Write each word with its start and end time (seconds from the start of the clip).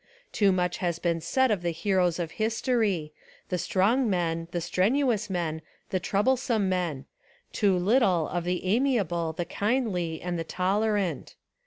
Too 0.31 0.51
much 0.51 0.77
has 0.77 0.97
been 0.97 1.21
said 1.21 1.51
of 1.51 1.61
the 1.61 1.69
heroes 1.69 2.17
of 2.17 2.31
history,— 2.31 3.13
the 3.49 3.59
strong 3.59 4.09
men, 4.09 4.47
the 4.49 4.59
strenuous 4.59 5.29
men, 5.29 5.61
the 5.91 5.99
troublesome 5.99 6.67
men; 6.67 7.05
too 7.53 7.77
little 7.77 8.27
of 8.29 8.43
the 8.43 8.65
amiable, 8.65 9.31
the 9.31 9.45
kindly, 9.45 10.19
and 10.19 10.39
the 10.39 10.43
tolerant. 10.43 11.35